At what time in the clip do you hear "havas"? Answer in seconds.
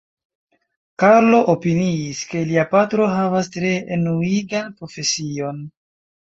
3.13-3.53